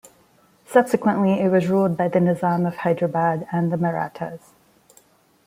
[0.65, 4.55] Subsequently, it was ruled by the Nizam of Hyderabad and the Marathas.